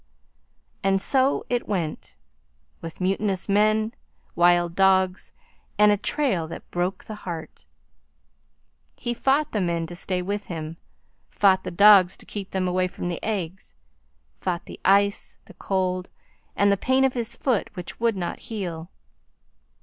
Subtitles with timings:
[0.81, 2.15] And so it went
[2.81, 3.93] with mutinous men,
[4.33, 5.31] wild dogs,
[5.77, 7.65] and a trail that broke the heart.
[8.95, 10.77] He fought the men to stay with him,
[11.29, 13.75] fought the dogs to keep them away from the eggs,
[14.39, 16.09] fought the ice, the cold,
[16.55, 18.89] and the pain of his foot, which would not heal.